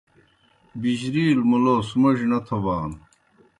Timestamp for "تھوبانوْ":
2.45-2.97